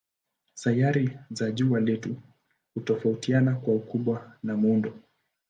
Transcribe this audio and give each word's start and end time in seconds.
Sayari 0.53 1.19
za 1.31 1.51
jua 1.51 1.79
letu 1.79 2.15
hutofautiana 2.73 3.55
kwa 3.55 3.75
ukubwa 3.75 4.35
na 4.43 4.57
muundo. 4.57 4.93